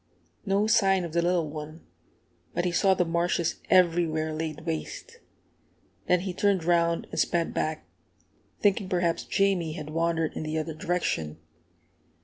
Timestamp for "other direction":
10.57-11.37